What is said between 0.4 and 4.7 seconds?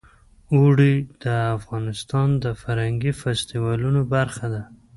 اوړي د افغانستان د فرهنګي فستیوالونو برخه ده.